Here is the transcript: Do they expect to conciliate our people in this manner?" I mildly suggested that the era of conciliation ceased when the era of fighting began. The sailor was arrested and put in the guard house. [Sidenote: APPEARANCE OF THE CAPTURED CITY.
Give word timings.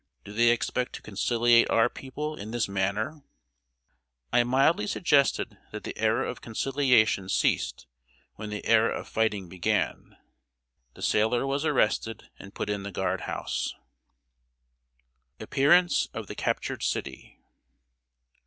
Do 0.23 0.33
they 0.33 0.49
expect 0.49 0.93
to 0.93 1.01
conciliate 1.03 1.69
our 1.69 1.87
people 1.87 2.35
in 2.35 2.49
this 2.49 2.67
manner?" 2.67 3.21
I 4.33 4.43
mildly 4.43 4.87
suggested 4.87 5.59
that 5.71 5.83
the 5.83 5.95
era 5.95 6.27
of 6.27 6.41
conciliation 6.41 7.29
ceased 7.29 7.85
when 8.33 8.49
the 8.49 8.65
era 8.65 8.99
of 8.99 9.07
fighting 9.07 9.47
began. 9.47 10.17
The 10.95 11.03
sailor 11.03 11.45
was 11.45 11.65
arrested 11.65 12.31
and 12.39 12.55
put 12.55 12.67
in 12.67 12.81
the 12.81 12.91
guard 12.91 13.21
house. 13.29 13.75
[Sidenote: 15.39 15.43
APPEARANCE 15.43 16.07
OF 16.15 16.25
THE 16.25 16.33
CAPTURED 16.35 16.81
CITY. 16.81 17.37